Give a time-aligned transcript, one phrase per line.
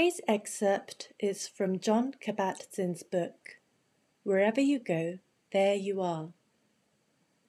[0.00, 3.58] Today's excerpt is from Jon Kabat-Zinn's book,
[4.22, 5.18] Wherever You Go,
[5.52, 6.30] There You Are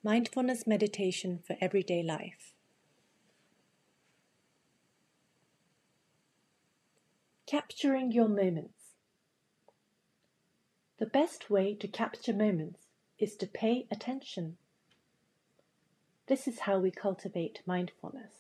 [0.04, 2.52] Mindfulness Meditation for Everyday Life.
[7.48, 8.96] Capturing your moments.
[11.00, 12.82] The best way to capture moments
[13.18, 14.58] is to pay attention.
[16.28, 18.34] This is how we cultivate mindfulness.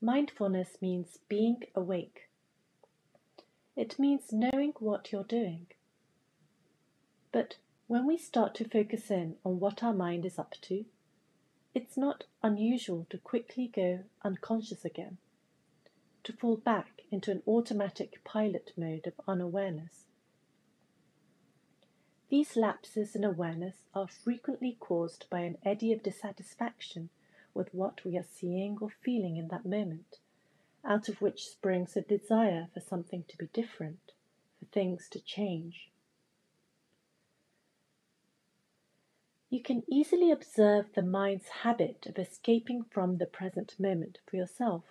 [0.00, 2.20] Mindfulness means being awake.
[3.76, 5.66] It means knowing what you're doing.
[7.30, 10.86] But when we start to focus in on what our mind is up to,
[11.74, 15.18] it's not unusual to quickly go unconscious again,
[16.24, 20.06] to fall back into an automatic pilot mode of unawareness.
[22.30, 27.10] These lapses in awareness are frequently caused by an eddy of dissatisfaction
[27.54, 30.16] with what we are seeing or feeling in that moment,
[30.86, 34.12] out of which springs a desire for something to be different,
[34.58, 35.90] for things to change.
[39.50, 44.84] You can easily observe the mind's habit of escaping from the present moment for yourself.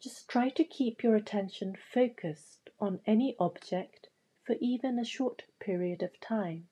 [0.00, 4.08] Just try to keep your attention focused on any object
[4.44, 6.68] for even a short period of time.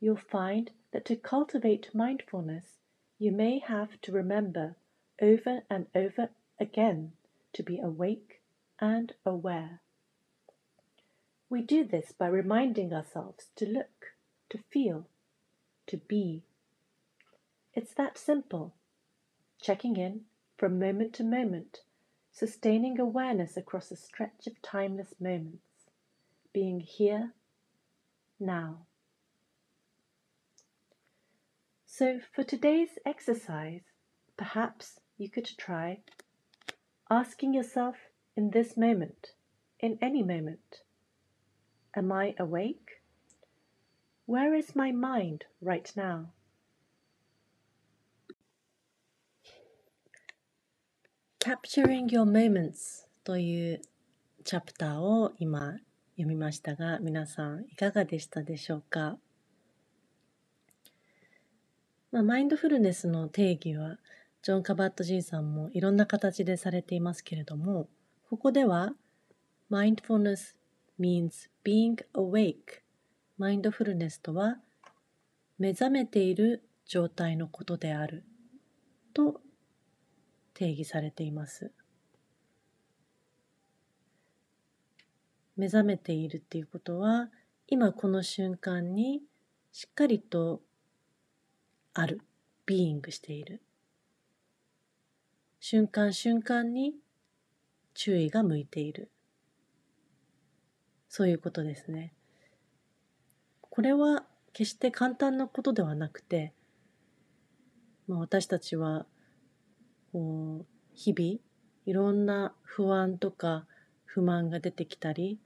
[0.00, 2.78] You'll find that to cultivate mindfulness,
[3.18, 4.76] you may have to remember
[5.20, 7.12] over and over again
[7.52, 8.42] to be awake
[8.80, 9.80] and aware.
[11.48, 14.14] We do this by reminding ourselves to look,
[14.50, 15.06] to feel,
[15.86, 16.42] to be.
[17.74, 18.74] It's that simple.
[19.60, 20.22] Checking in
[20.56, 21.80] from moment to moment,
[22.32, 25.62] sustaining awareness across a stretch of timeless moments,
[26.52, 27.32] being here,
[28.38, 28.86] now.
[31.86, 33.82] So for today's exercise,
[34.36, 35.99] perhaps you could try
[37.09, 37.95] asking yourself
[38.35, 39.33] in this moment,
[39.79, 40.81] in any moment,
[41.93, 43.01] Am I awake?
[44.25, 46.31] Where is my mind right now?
[51.39, 53.81] Capturing Your Moments という
[54.45, 55.79] チャプターを今
[56.15, 59.17] 読みましたが皆さんいかがでしたでしょうか
[62.11, 63.97] まあ、マインドフルネスの定義は、
[64.46, 67.88] ジョン・カバット・ジンさんもいろんな形でされていますけれども、
[68.30, 68.92] ここでは、
[69.72, 70.54] mindfulness
[71.00, 72.84] means being awake。
[73.38, 74.58] マインドフルネスとは、
[75.58, 78.24] 目覚めている状態のことである
[79.14, 79.40] と
[80.54, 81.72] 定義されています。
[85.56, 87.30] 目覚めているっていうことは、
[87.66, 89.22] 今この瞬間に
[89.72, 90.62] しっかりと
[91.94, 92.20] ある、
[92.64, 93.65] ビーイングしている。
[95.68, 96.94] 瞬間瞬間に
[97.92, 99.10] 注意が向いている。
[101.08, 102.12] そういうことですね。
[103.62, 106.52] これは決して簡単なことではなくて、
[108.06, 109.06] まあ、私たちは
[110.12, 111.40] こう日々
[111.84, 113.66] いろんな不安とか
[114.04, 115.40] 不満が出てきたり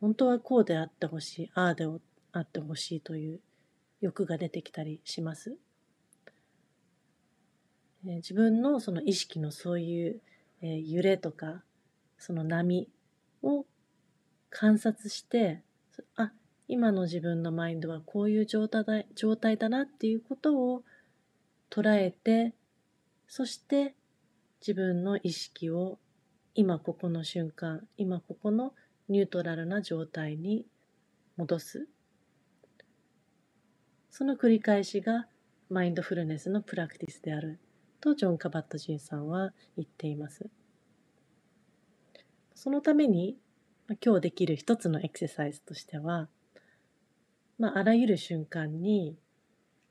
[0.00, 1.84] 本当はこうであってほしいああで
[2.30, 3.40] あってほしいという
[4.00, 5.56] 欲が出てきたりします。
[8.04, 10.20] 自分のその意識のそういう、
[10.60, 11.62] え揺れとか
[12.18, 12.88] その波
[13.42, 13.66] を
[14.48, 15.62] 観察して
[16.16, 16.32] あ
[16.68, 20.82] 今の自分のマインドはこういう状態だ状態だなっていうことを
[21.70, 22.54] 捉えて
[23.26, 23.94] そして
[24.60, 25.98] 自分の意識を
[26.54, 28.72] 今ここの瞬間今ここの
[29.08, 30.64] ニュートラルな状態に
[31.36, 31.88] 戻す。
[34.10, 35.26] その繰り返しが
[35.68, 37.58] マインドフルネスのプラクティスである。
[38.04, 40.50] とジョン・カバットジンさんは言っています。
[42.54, 43.38] そのために
[44.04, 46.28] 今日できる一つのエクササイズとしては、
[47.58, 49.16] まあ、あらゆる瞬間に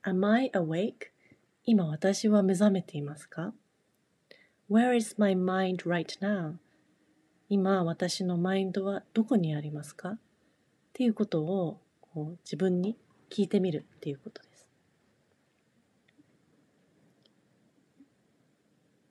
[0.03, 0.93] Am I awake?
[1.65, 3.51] 今私は目覚めていますか
[4.69, 6.57] ？Where is my mind right now?
[7.49, 10.09] 今私のマインドはどこにありますか？
[10.09, 10.19] っ
[10.93, 12.95] ていうことをこう自分に
[13.31, 14.52] 聞いてみるっていうことです。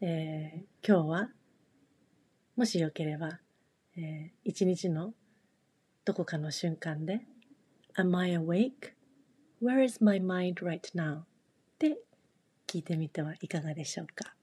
[0.04, 1.28] えー、今日は
[2.56, 3.38] もしよければ、
[3.96, 5.14] えー、一日の
[6.04, 7.20] どこかの瞬間で
[7.96, 8.94] Am I awake?
[9.62, 11.19] Where is my mind right now?
[11.19, 11.25] っ
[11.78, 12.00] て
[12.66, 14.34] 聞いてみてはいかがでしょうか？